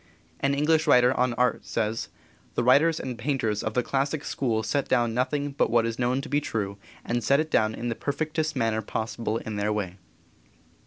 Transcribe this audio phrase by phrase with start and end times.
[0.39, 2.09] An English writer on art says:
[2.55, 6.21] "The writers and painters of the classic school set down nothing but what is known
[6.21, 9.97] to be true, and set it down in the perfectest manner possible in their way."